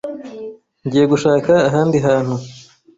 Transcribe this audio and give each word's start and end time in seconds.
Ngiye 0.85 1.05
gushaka 1.13 1.51
ahandi 1.67 1.97
hantu. 2.05 2.35